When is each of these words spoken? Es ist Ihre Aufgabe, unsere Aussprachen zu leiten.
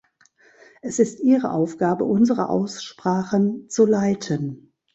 Es 0.81 0.97
ist 0.97 1.19
Ihre 1.19 1.51
Aufgabe, 1.51 2.05
unsere 2.05 2.49
Aussprachen 2.49 3.69
zu 3.69 3.85
leiten. 3.85 4.73